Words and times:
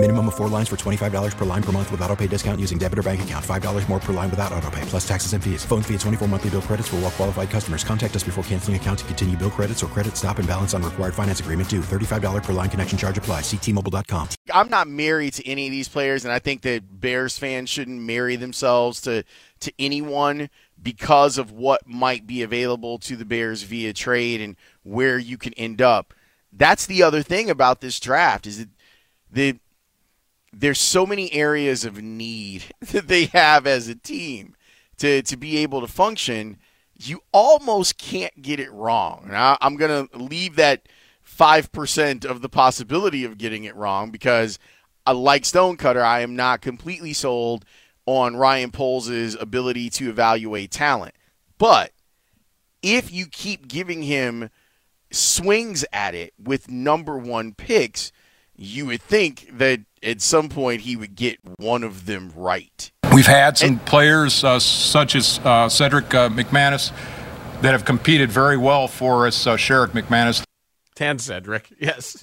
Minimum 0.00 0.28
of 0.28 0.36
four 0.36 0.46
lines 0.46 0.68
for 0.68 0.76
$25 0.76 1.36
per 1.36 1.44
line 1.44 1.62
per 1.62 1.72
month 1.72 1.90
with 1.90 2.00
auto 2.02 2.14
pay 2.14 2.28
discount 2.28 2.60
using 2.60 2.78
debit 2.78 3.00
or 3.00 3.02
bank 3.02 3.20
account. 3.20 3.44
$5 3.44 3.88
more 3.88 3.98
per 3.98 4.12
line 4.12 4.30
without 4.30 4.52
auto 4.52 4.70
pay, 4.70 4.80
plus 4.82 5.06
taxes 5.06 5.32
and 5.32 5.42
fees. 5.42 5.64
Phone 5.64 5.82
fee 5.82 5.94
at 5.94 6.00
24 6.00 6.28
monthly 6.28 6.50
bill 6.50 6.62
credits 6.62 6.86
for 6.86 6.96
all 6.96 7.02
well 7.02 7.10
qualified 7.10 7.50
customers. 7.50 7.82
Contact 7.82 8.14
us 8.14 8.22
before 8.22 8.44
canceling 8.44 8.76
account 8.76 9.00
to 9.00 9.04
continue 9.06 9.36
bill 9.36 9.50
credits 9.50 9.82
or 9.82 9.88
credit 9.88 10.16
stop 10.16 10.38
and 10.38 10.46
balance 10.46 10.72
on 10.72 10.84
required 10.84 11.14
finance 11.14 11.40
agreement 11.40 11.68
due. 11.68 11.80
$35 11.80 12.44
per 12.44 12.52
line 12.52 12.70
connection 12.70 12.96
charge 12.96 13.18
apply. 13.18 13.40
Ctmobile.com. 13.40 14.28
I'm 14.54 14.68
not 14.68 14.86
married 14.86 15.32
to 15.34 15.48
any 15.48 15.66
of 15.66 15.72
these 15.72 15.88
players, 15.88 16.24
and 16.24 16.32
I 16.32 16.38
think 16.38 16.62
that 16.62 17.00
Bears 17.00 17.36
fans 17.36 17.68
shouldn't 17.68 18.00
marry 18.00 18.36
themselves 18.36 19.00
to 19.00 19.24
to 19.58 19.72
anyone 19.80 20.48
because 20.80 21.38
of 21.38 21.50
what 21.50 21.88
might 21.88 22.24
be 22.24 22.42
available 22.42 22.98
to 22.98 23.16
the 23.16 23.24
Bears 23.24 23.64
via 23.64 23.92
trade 23.94 24.40
and 24.40 24.54
where 24.84 25.18
you 25.18 25.36
can 25.36 25.54
end 25.54 25.82
up. 25.82 26.14
That's 26.52 26.86
the 26.86 27.02
other 27.02 27.24
thing 27.24 27.50
about 27.50 27.80
this 27.80 27.98
draft 27.98 28.46
is 28.46 28.58
that 28.58 28.68
the 29.28 29.58
there's 30.52 30.78
so 30.80 31.06
many 31.06 31.32
areas 31.32 31.84
of 31.84 32.02
need 32.02 32.64
that 32.80 33.08
they 33.08 33.26
have 33.26 33.66
as 33.66 33.88
a 33.88 33.94
team 33.94 34.54
to 34.98 35.22
to 35.22 35.36
be 35.36 35.58
able 35.58 35.80
to 35.80 35.86
function. 35.86 36.58
You 37.00 37.22
almost 37.32 37.96
can't 37.96 38.42
get 38.42 38.58
it 38.58 38.72
wrong. 38.72 39.30
I'm 39.32 39.76
going 39.76 40.08
to 40.08 40.18
leave 40.18 40.56
that 40.56 40.88
five 41.22 41.70
percent 41.70 42.24
of 42.24 42.42
the 42.42 42.48
possibility 42.48 43.24
of 43.24 43.38
getting 43.38 43.64
it 43.64 43.76
wrong 43.76 44.10
because, 44.10 44.58
like 45.06 45.44
Stonecutter, 45.44 46.02
I 46.02 46.20
am 46.20 46.34
not 46.34 46.60
completely 46.60 47.12
sold 47.12 47.64
on 48.04 48.36
Ryan 48.36 48.72
Poles' 48.72 49.34
ability 49.34 49.90
to 49.90 50.08
evaluate 50.08 50.70
talent. 50.70 51.14
But 51.58 51.92
if 52.82 53.12
you 53.12 53.26
keep 53.26 53.68
giving 53.68 54.02
him 54.02 54.50
swings 55.10 55.84
at 55.92 56.14
it 56.14 56.32
with 56.42 56.70
number 56.70 57.18
one 57.18 57.54
picks, 57.54 58.12
you 58.58 58.86
would 58.86 59.00
think 59.00 59.48
that 59.52 59.80
at 60.02 60.20
some 60.20 60.48
point 60.48 60.82
he 60.82 60.96
would 60.96 61.14
get 61.14 61.38
one 61.58 61.84
of 61.84 62.06
them 62.06 62.32
right. 62.34 62.90
We've 63.12 63.26
had 63.26 63.56
some 63.56 63.70
and, 63.70 63.86
players 63.86 64.44
uh, 64.44 64.58
such 64.58 65.14
as 65.14 65.40
uh, 65.44 65.68
Cedric 65.68 66.12
uh, 66.12 66.28
McManus 66.28 66.92
that 67.62 67.72
have 67.72 67.84
competed 67.84 68.30
very 68.30 68.56
well 68.56 68.88
for 68.88 69.26
us. 69.26 69.46
Uh, 69.46 69.56
Sherrick 69.56 69.90
McManus. 69.90 70.42
Tan 70.94 71.18
Cedric, 71.18 71.72
yes. 71.80 72.22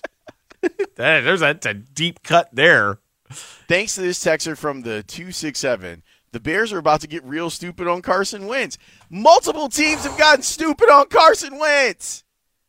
There's 0.95 1.41
a, 1.41 1.57
a 1.65 1.73
deep 1.73 2.21
cut 2.23 2.49
there. 2.53 2.99
Thanks 3.29 3.95
to 3.95 4.01
this 4.01 4.23
texter 4.23 4.55
from 4.57 4.81
the 4.81 5.03
267, 5.03 6.03
the 6.31 6.39
Bears 6.39 6.73
are 6.73 6.77
about 6.77 7.01
to 7.01 7.07
get 7.07 7.23
real 7.23 7.49
stupid 7.49 7.87
on 7.87 8.01
Carson 8.01 8.45
Wentz. 8.45 8.77
Multiple 9.09 9.69
teams 9.69 10.03
have 10.03 10.17
gotten 10.17 10.43
stupid 10.43 10.89
on 10.89 11.07
Carson 11.07 11.57
Wentz. 11.57 12.24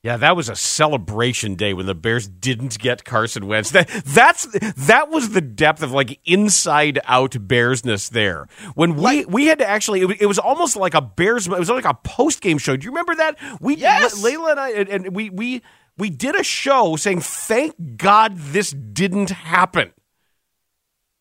Yeah, 0.06 0.18
that 0.18 0.36
was 0.36 0.48
a 0.48 0.54
celebration 0.54 1.56
day 1.56 1.74
when 1.74 1.86
the 1.86 1.94
Bears 1.96 2.28
didn't 2.28 2.78
get 2.78 3.04
Carson 3.04 3.48
Wentz. 3.48 3.72
That 3.72 3.88
that's 4.06 4.46
that 4.86 5.10
was 5.10 5.30
the 5.30 5.40
depth 5.40 5.82
of 5.82 5.90
like 5.90 6.20
inside 6.24 7.00
out 7.06 7.32
Bearsness 7.32 8.10
there. 8.10 8.46
When 8.76 8.94
we 8.94 9.24
we 9.24 9.46
had 9.46 9.58
to 9.58 9.68
actually, 9.68 10.02
it 10.02 10.04
was, 10.04 10.16
it 10.20 10.26
was, 10.26 10.38
almost 10.38 10.76
like 10.76 10.94
a 10.94 11.00
Bears. 11.00 11.48
It 11.48 11.58
was 11.58 11.68
like 11.68 11.84
a 11.84 11.94
post 11.94 12.40
game 12.40 12.58
show. 12.58 12.76
Do 12.76 12.84
you 12.84 12.92
remember 12.92 13.16
that? 13.16 13.36
We 13.60 13.74
yes. 13.74 14.22
Layla 14.22 14.52
and 14.52 14.60
I 14.60 14.70
and, 14.70 14.88
and 14.88 15.16
we 15.16 15.28
we 15.28 15.62
we 15.98 16.08
did 16.08 16.36
a 16.36 16.44
show 16.44 16.94
saying, 16.94 17.22
"Thank 17.22 17.96
God 17.96 18.36
this 18.36 18.70
didn't 18.70 19.30
happen." 19.30 19.92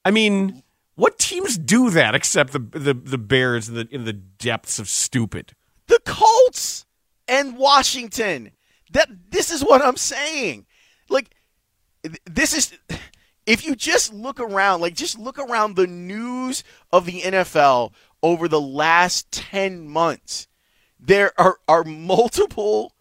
I 0.05 0.11
mean, 0.11 0.61
what 0.94 1.17
teams 1.17 1.58
do 1.58 1.89
that 1.89 2.14
except 2.14 2.53
the 2.53 2.59
the, 2.59 2.94
the 2.94 3.17
Bears 3.17 3.67
in 3.67 3.73
the 3.73 3.88
in 3.89 4.05
the 4.05 4.14
depths 4.14 4.77
of 4.77 4.88
stupid? 4.89 5.53
The 5.88 5.99
Colts 6.05 6.86
and 7.27 7.58
Washington 7.58 8.52
that 8.95 9.10
this 9.30 9.52
is 9.52 9.61
what 9.61 9.82
I'm 9.82 9.98
saying. 9.98 10.66
Like 11.10 11.36
this 12.26 12.54
is 12.54 12.78
if 13.45 13.66
you 13.66 13.76
just 13.76 14.14
look 14.14 14.39
around, 14.39 14.82
like 14.82 14.95
just 14.95 15.20
look 15.20 15.38
around 15.38 15.76
the 15.76 15.86
news 15.86 16.64
of 16.92 17.06
the 17.06 17.22
NFL 17.22 17.92
over 18.23 18.48
the 18.48 18.61
last 18.61 19.32
10 19.32 19.88
months. 19.88 20.48
There 20.98 21.33
are 21.39 21.60
are 21.67 21.83
multiple 21.83 22.94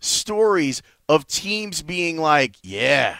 stories 0.00 0.82
of 1.08 1.26
teams 1.26 1.82
being 1.82 2.18
like, 2.18 2.56
"Yeah, 2.62 3.18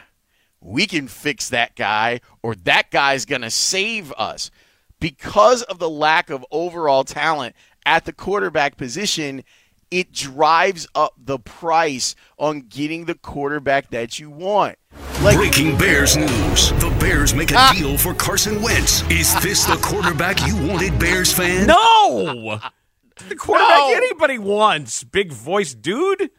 we 0.60 0.86
can 0.86 1.08
fix 1.08 1.50
that 1.50 1.76
guy 1.76 2.22
or 2.42 2.54
that 2.54 2.90
guy's 2.90 3.26
going 3.26 3.42
to 3.42 3.50
save 3.50 4.10
us." 4.12 4.50
Because 4.98 5.62
of 5.62 5.78
the 5.78 5.90
lack 5.90 6.30
of 6.30 6.46
overall 6.50 7.04
talent 7.04 7.54
at 7.84 8.04
the 8.04 8.12
quarterback 8.12 8.76
position, 8.76 9.44
it 9.92 10.10
drives 10.10 10.88
up 10.94 11.14
the 11.22 11.38
price 11.38 12.16
on 12.38 12.62
getting 12.62 13.04
the 13.04 13.14
quarterback 13.14 13.90
that 13.90 14.18
you 14.18 14.30
want. 14.30 14.78
Like, 15.22 15.36
Breaking 15.36 15.76
Bears 15.76 16.16
news. 16.16 16.70
The 16.72 16.96
Bears 16.98 17.34
make 17.34 17.52
a 17.52 17.56
ah. 17.56 17.74
deal 17.76 17.98
for 17.98 18.14
Carson 18.14 18.62
Wentz. 18.62 19.02
Is 19.10 19.38
this 19.42 19.64
the 19.66 19.76
quarterback 19.76 20.44
you 20.46 20.56
wanted, 20.66 20.98
Bears 20.98 21.32
fan? 21.32 21.66
No! 21.66 22.58
The 23.28 23.36
quarterback 23.36 23.78
no. 23.78 23.92
anybody 23.94 24.38
wants. 24.38 25.04
Big 25.04 25.32
voice 25.32 25.74
dude. 25.74 26.30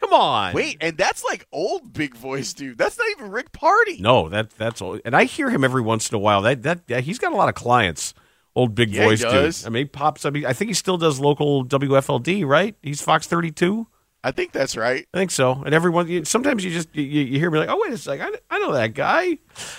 Come 0.00 0.12
on. 0.12 0.54
Wait, 0.54 0.78
and 0.80 0.96
that's 0.96 1.22
like 1.22 1.46
old 1.52 1.92
big 1.92 2.16
voice 2.16 2.54
dude. 2.54 2.78
That's 2.78 2.98
not 2.98 3.06
even 3.10 3.30
Rick 3.30 3.52
Party. 3.52 3.98
No, 4.00 4.28
that 4.30 4.50
that's 4.50 4.80
old. 4.80 5.00
And 5.04 5.14
I 5.14 5.24
hear 5.24 5.50
him 5.50 5.62
every 5.62 5.82
once 5.82 6.10
in 6.10 6.16
a 6.16 6.18
while. 6.18 6.42
That 6.42 6.62
that 6.62 6.80
yeah, 6.88 7.00
he's 7.00 7.18
got 7.18 7.32
a 7.32 7.36
lot 7.36 7.50
of 7.50 7.54
clients 7.54 8.14
old 8.58 8.74
big 8.74 8.90
yeah, 8.90 9.04
voice 9.04 9.20
dude. 9.20 9.66
I 9.66 9.70
mean, 9.70 9.82
he 9.82 9.88
pops 9.88 10.24
up. 10.24 10.34
I 10.36 10.52
think 10.52 10.68
he 10.68 10.74
still 10.74 10.98
does 10.98 11.20
local 11.20 11.64
WFLD, 11.64 12.44
right? 12.44 12.74
He's 12.82 13.00
Fox 13.00 13.26
32. 13.26 13.86
I 14.24 14.32
think 14.32 14.50
that's 14.50 14.76
right. 14.76 15.06
I 15.14 15.18
think 15.18 15.30
so. 15.30 15.62
And 15.64 15.72
everyone, 15.72 16.24
sometimes 16.24 16.64
you 16.64 16.72
just 16.72 16.94
you, 16.94 17.04
you 17.04 17.38
hear 17.38 17.50
me 17.52 17.60
like, 17.60 17.68
oh 17.68 17.80
wait 17.80 17.92
a 17.92 17.98
second, 17.98 18.36
I, 18.50 18.56
I 18.56 18.58
know 18.58 18.72
that 18.72 18.94
guy. 18.94 19.38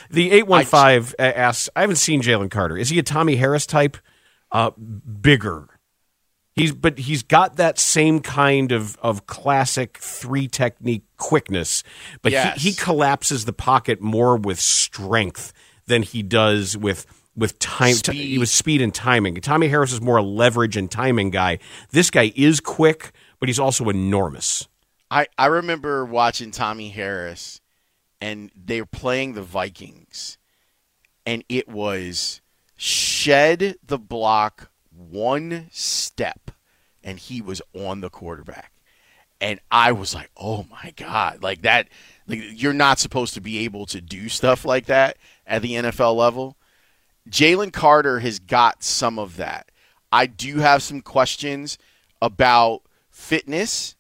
The 0.10 0.32
eight 0.32 0.48
one 0.48 0.66
five 0.66 1.14
asks, 1.20 1.70
I 1.76 1.82
haven't 1.82 1.98
seen 1.98 2.22
Jalen 2.22 2.50
Carter. 2.50 2.78
Is 2.78 2.90
he 2.90 2.98
a 3.00 3.04
Tommie 3.04 3.36
Harris 3.36 3.66
type? 3.66 3.98
Uh, 4.52 4.72
bigger. 4.72 5.68
He's 6.56 6.72
but 6.74 7.00
he's 7.00 7.22
got 7.22 7.58
that 7.58 7.78
same 7.78 8.22
kind 8.22 8.72
of 8.72 8.98
of 9.02 9.28
classic 9.28 9.98
three 9.98 10.48
technique 10.48 11.04
quickness, 11.18 11.84
but 12.22 12.32
yes. 12.32 12.62
he, 12.62 12.70
he 12.70 12.76
collapses 12.76 13.44
the 13.44 13.54
pocket 13.54 14.02
more 14.02 14.38
with 14.38 14.60
strength 14.60 15.54
than 15.86 16.02
he 16.02 16.24
does 16.24 16.78
with 16.78 17.06
with 17.36 17.58
time. 17.60 17.96
T- 17.96 18.14
he 18.14 18.38
was 18.38 18.52
speed 18.52 18.82
and 18.82 18.94
timing. 18.94 19.36
Tommie 19.36 19.70
Harris 19.70 19.94
is 19.94 20.02
more 20.02 20.18
a 20.18 20.24
leverage 20.24 20.78
and 20.78 20.90
timing 20.90 21.30
guy. 21.30 21.60
This 21.92 22.10
guy 22.10 22.32
is 22.36 22.60
quick, 22.60 23.12
but 23.40 23.50
he's 23.50 23.60
also 23.60 23.90
enormous. 23.90 24.68
I, 25.12 25.28
I 25.38 25.48
remember 25.48 26.06
watching 26.06 26.52
Tommie 26.52 26.90
Harris, 26.90 27.62
and 28.22 28.52
they 28.56 28.82
were 28.82 28.88
playing 28.88 29.34
the 29.34 29.42
Vikings, 29.42 30.38
and 31.26 31.44
it 31.50 31.68
was 31.68 32.42
shed 32.76 33.76
the 33.86 33.98
block 33.98 34.70
one 34.92 35.68
step, 35.72 36.52
and 37.04 37.18
he 37.18 37.42
was 37.42 37.62
on 37.74 38.02
the 38.02 38.10
quarterback. 38.10 38.74
And 39.42 39.60
I 39.72 39.94
was 39.94 40.14
like, 40.14 40.30
oh 40.36 40.66
my 40.70 40.94
God, 40.98 41.42
like 41.42 41.62
that. 41.62 41.88
Like 42.28 42.42
you're 42.52 42.74
not 42.74 43.00
supposed 43.00 43.34
to 43.36 43.42
be 43.42 43.60
able 43.60 43.86
to 43.88 44.02
do 44.02 44.28
stuff 44.30 44.66
like 44.66 44.88
that 44.88 45.18
at 45.48 45.62
the 45.62 45.74
NFL 45.74 46.16
level. 46.16 46.58
Jalen 47.30 47.72
Carter 47.72 48.20
has 48.20 48.40
got 48.40 48.84
some 48.84 49.20
of 49.20 49.38
that. 49.38 49.72
I 50.12 50.26
do 50.26 50.58
have 50.58 50.82
some 50.82 51.02
questions 51.02 51.78
about 52.22 52.82
fitness 53.12 53.96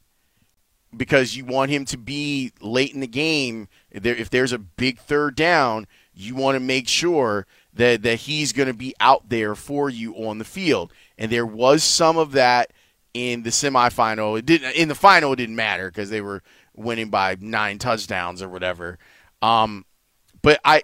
because 0.95 1.35
you 1.35 1.45
want 1.45 1.72
him 1.72 1.85
to 1.85 1.97
be 1.97 2.51
late 2.62 2.94
in 2.94 3.00
the 3.00 3.07
game. 3.07 3.68
If 3.91 4.29
there's 4.29 4.53
a 4.53 4.57
big 4.57 5.00
third 5.00 5.35
down, 5.35 5.88
you 6.13 6.35
want 6.35 6.56
to 6.56 6.59
make 6.59 6.88
sure 6.88 7.45
that, 7.74 8.01
that 8.01 8.21
he's 8.21 8.51
going 8.51 8.68
to 8.68 8.74
be 8.74 8.95
out 9.00 9.30
there 9.30 9.56
for 9.56 9.89
you 9.89 10.13
on 10.15 10.39
the 10.39 10.45
field. 10.45 10.92
And 11.18 11.31
there 11.31 11.45
was 11.45 11.83
some 11.83 12.18
of 12.18 12.31
that 12.31 12.74
in 13.13 13.44
the 13.44 13.51
semifinal. 13.51 14.38
It 14.38 14.45
didn't 14.45 14.75
in 14.75 14.88
the 14.88 14.95
final. 14.95 15.33
It 15.33 15.38
didn't 15.38 15.56
matter 15.56 15.89
because 15.89 16.09
they 16.09 16.21
were 16.21 16.42
winning 16.75 17.09
by 17.09 17.38
nine 17.39 17.77
touchdowns 17.77 18.42
or 18.42 18.50
whatever. 18.50 18.98
Um, 19.42 19.86
but 20.42 20.59
I 20.65 20.83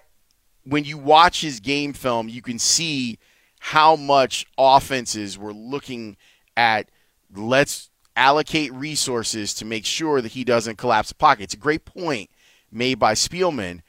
when 0.66 0.84
you 0.84 0.98
watch 0.98 1.40
his 1.40 1.60
game 1.60 1.92
film, 1.92 2.28
you 2.28 2.42
can 2.42 2.58
see 2.58 3.18
how 3.60 3.96
much 3.96 4.44
offenses 4.58 5.38
were 5.38 5.52
looking 5.52 6.16
at 6.56 6.90
let's 7.34 7.90
allocate 8.16 8.72
resources 8.72 9.54
to 9.54 9.64
make 9.64 9.86
sure 9.86 10.20
that 10.20 10.32
he 10.32 10.42
doesn't 10.42 10.76
collapse 10.76 11.10
the 11.10 11.14
pocket. 11.14 11.44
It's 11.44 11.54
a 11.54 11.58
great 11.58 11.84
point 11.84 12.30
made 12.70 12.98
by 12.98 13.14
Spielman 13.14 13.80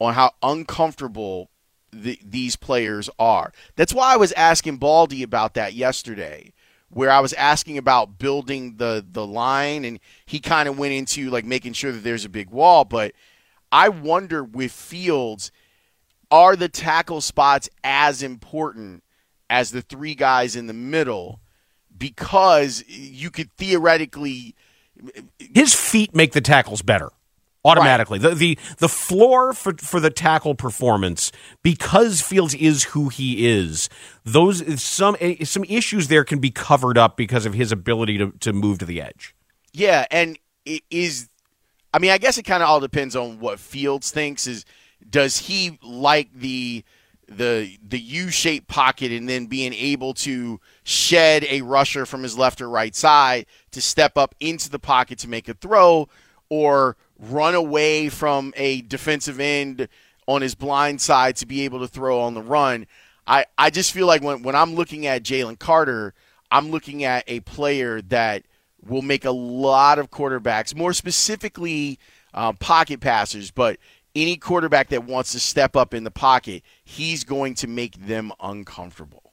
on 0.00 0.14
how 0.14 0.32
uncomfortable 0.42 1.50
the, 1.92 2.18
these 2.24 2.56
players 2.56 3.08
are. 3.18 3.52
That's 3.76 3.94
why 3.94 4.12
I 4.12 4.16
was 4.16 4.32
asking 4.32 4.78
Baldy 4.78 5.22
about 5.22 5.54
that 5.54 5.74
yesterday, 5.74 6.52
where 6.88 7.10
I 7.10 7.20
was 7.20 7.32
asking 7.34 7.78
about 7.78 8.18
building 8.18 8.76
the 8.76 9.04
the 9.08 9.26
line, 9.26 9.84
and 9.84 10.00
he 10.26 10.40
kind 10.40 10.68
of 10.68 10.78
went 10.78 10.94
into 10.94 11.30
like 11.30 11.44
making 11.44 11.74
sure 11.74 11.92
that 11.92 12.02
there's 12.02 12.24
a 12.24 12.30
big 12.30 12.50
wall. 12.50 12.84
But 12.84 13.12
I 13.70 13.88
wonder 13.88 14.42
with 14.42 14.72
Fields– 14.72 15.52
are 16.34 16.56
the 16.56 16.68
tackle 16.68 17.20
spots 17.20 17.70
as 17.84 18.20
important 18.20 19.04
as 19.48 19.70
the 19.70 19.82
three 19.82 20.16
guys 20.16 20.56
in 20.56 20.66
the 20.66 20.72
middle? 20.72 21.40
Because 21.96 22.82
you 22.88 23.30
could 23.30 23.52
theoretically 23.52 24.56
his 25.38 25.74
feet 25.74 26.12
make 26.12 26.32
the 26.32 26.40
tackles 26.40 26.82
better 26.82 27.10
automatically. 27.64 28.18
Right. 28.18 28.30
The, 28.30 28.34
the 28.34 28.58
the 28.78 28.88
floor 28.88 29.52
for 29.52 29.74
for 29.74 30.00
the 30.00 30.10
tackle 30.10 30.56
performance 30.56 31.30
because 31.62 32.20
Fields 32.20 32.54
is 32.54 32.82
who 32.82 33.10
he 33.10 33.46
is. 33.46 33.88
Those 34.24 34.82
some 34.82 35.16
eh, 35.20 35.44
some 35.44 35.62
issues 35.64 36.08
there 36.08 36.24
can 36.24 36.40
be 36.40 36.50
covered 36.50 36.98
up 36.98 37.16
because 37.16 37.46
of 37.46 37.54
his 37.54 37.70
ability 37.70 38.18
to 38.18 38.32
to 38.40 38.52
move 38.52 38.80
to 38.80 38.84
the 38.84 39.00
edge. 39.00 39.36
Yeah, 39.72 40.04
and 40.10 40.36
it 40.64 40.82
is 40.90 41.28
I 41.92 42.00
mean, 42.00 42.10
I 42.10 42.18
guess 42.18 42.38
it 42.38 42.42
kind 42.42 42.60
of 42.60 42.68
all 42.68 42.80
depends 42.80 43.14
on 43.14 43.38
what 43.38 43.60
Fields 43.60 44.10
thinks 44.10 44.48
is 44.48 44.64
does 45.08 45.38
he 45.38 45.78
like 45.82 46.32
the 46.34 46.84
the 47.28 47.78
the 47.86 47.98
U-shaped 47.98 48.68
pocket 48.68 49.10
and 49.10 49.28
then 49.28 49.46
being 49.46 49.72
able 49.72 50.14
to 50.14 50.60
shed 50.82 51.44
a 51.48 51.62
rusher 51.62 52.04
from 52.06 52.22
his 52.22 52.36
left 52.36 52.60
or 52.60 52.68
right 52.68 52.94
side 52.94 53.46
to 53.70 53.80
step 53.80 54.16
up 54.16 54.34
into 54.40 54.68
the 54.70 54.78
pocket 54.78 55.18
to 55.20 55.28
make 55.28 55.48
a 55.48 55.54
throw 55.54 56.08
or 56.48 56.96
run 57.18 57.54
away 57.54 58.08
from 58.08 58.52
a 58.56 58.82
defensive 58.82 59.40
end 59.40 59.88
on 60.26 60.42
his 60.42 60.54
blind 60.54 61.00
side 61.00 61.36
to 61.36 61.46
be 61.46 61.62
able 61.62 61.80
to 61.80 61.88
throw 61.88 62.20
on 62.20 62.34
the 62.34 62.42
run. 62.42 62.86
I, 63.26 63.46
I 63.56 63.70
just 63.70 63.92
feel 63.92 64.06
like 64.06 64.22
when, 64.22 64.42
when 64.42 64.54
I'm 64.54 64.74
looking 64.74 65.06
at 65.06 65.22
Jalen 65.22 65.58
Carter, 65.58 66.14
I'm 66.50 66.70
looking 66.70 67.04
at 67.04 67.24
a 67.26 67.40
player 67.40 68.02
that 68.02 68.44
will 68.86 69.02
make 69.02 69.24
a 69.24 69.30
lot 69.30 69.98
of 69.98 70.10
quarterbacks, 70.10 70.74
more 70.74 70.92
specifically 70.92 71.98
uh, 72.34 72.52
pocket 72.52 73.00
passers, 73.00 73.50
but 73.50 73.78
any 74.14 74.36
quarterback 74.36 74.88
that 74.90 75.04
wants 75.04 75.32
to 75.32 75.40
step 75.40 75.76
up 75.76 75.94
in 75.94 76.04
the 76.04 76.10
pocket, 76.10 76.62
he's 76.84 77.24
going 77.24 77.54
to 77.54 77.66
make 77.66 78.06
them 78.06 78.32
uncomfortable. 78.40 79.24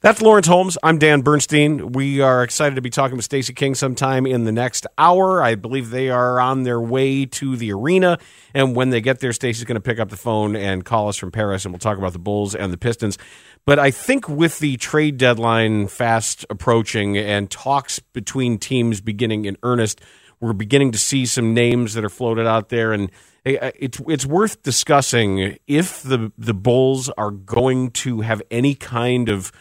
That's 0.00 0.22
Laurence 0.22 0.46
Holmes. 0.46 0.78
I'm 0.82 0.98
Dan 0.98 1.20
Bernstein. 1.20 1.92
We 1.92 2.20
are 2.20 2.42
excited 2.42 2.76
to 2.76 2.80
be 2.80 2.88
talking 2.88 3.16
with 3.16 3.26
Stacey 3.26 3.52
King 3.52 3.74
sometime 3.74 4.26
in 4.26 4.44
the 4.44 4.52
next 4.52 4.86
hour. 4.96 5.42
I 5.42 5.54
believe 5.54 5.90
they 5.90 6.08
are 6.08 6.40
on 6.40 6.62
their 6.62 6.80
way 6.80 7.26
to 7.26 7.56
the 7.56 7.72
arena. 7.72 8.18
And 8.54 8.74
when 8.74 8.90
they 8.90 9.02
get 9.02 9.20
there, 9.20 9.34
Stacey's 9.34 9.64
going 9.64 9.76
to 9.76 9.80
pick 9.82 9.98
up 9.98 10.08
the 10.08 10.16
phone 10.16 10.56
and 10.56 10.84
call 10.84 11.08
us 11.08 11.16
from 11.16 11.30
Paris, 11.30 11.64
and 11.64 11.74
we'll 11.74 11.78
talk 11.78 11.98
about 11.98 12.14
the 12.14 12.18
Bulls 12.18 12.54
and 12.54 12.72
the 12.72 12.78
Pistons. 12.78 13.18
But 13.66 13.78
I 13.78 13.90
think 13.90 14.28
with 14.28 14.60
the 14.60 14.76
trade 14.78 15.18
deadline 15.18 15.88
fast 15.88 16.46
approaching 16.48 17.18
and 17.18 17.50
talks 17.50 17.98
between 17.98 18.58
teams 18.58 19.00
beginning 19.00 19.44
in 19.44 19.58
earnest, 19.62 20.00
we're 20.40 20.52
beginning 20.52 20.92
to 20.92 20.98
see 20.98 21.26
some 21.26 21.52
names 21.52 21.94
that 21.94 22.04
are 22.04 22.10
floated 22.10 22.46
out 22.46 22.70
there. 22.70 22.92
And 22.92 23.10
it's 23.46 24.00
it's 24.08 24.26
worth 24.26 24.62
discussing 24.62 25.56
if 25.66 26.02
the 26.02 26.32
the 26.36 26.54
Bulls 26.54 27.08
are 27.10 27.30
going 27.30 27.90
to 27.92 28.20
have 28.22 28.42
any 28.50 28.74
kind 28.74 29.28
of 29.28 29.52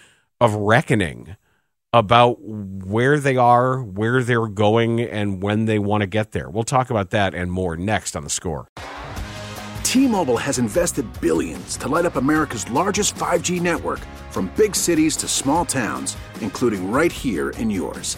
of 0.41 0.55
reckoning 0.55 1.35
about 1.93 2.41
where 2.41 3.19
they 3.19 3.37
are, 3.37 3.81
where 3.81 4.21
they're 4.21 4.47
going, 4.47 4.99
and 4.99 5.41
when 5.41 5.65
they 5.65 5.79
want 5.79 6.01
to 6.01 6.07
get 6.07 6.31
there. 6.31 6.49
We'll 6.49 6.63
talk 6.63 6.89
about 6.89 7.11
that 7.11 7.33
and 7.33 7.51
more 7.51 7.77
next 7.77 8.17
on 8.17 8.23
the 8.23 8.29
score. 8.29 8.67
T-Mobile 9.83 10.35
has 10.37 10.59
invested 10.59 11.05
billions 11.21 11.77
to 11.77 11.87
light 11.87 12.05
up 12.05 12.17
America's 12.17 12.69
largest 12.69 13.15
5G 13.15 13.61
network, 13.61 13.99
from 14.29 14.51
big 14.57 14.75
cities 14.75 15.15
to 15.17 15.27
small 15.29 15.63
towns, 15.63 16.17
including 16.41 16.91
right 16.91 17.11
here 17.11 17.51
in 17.51 17.69
yours. 17.69 18.17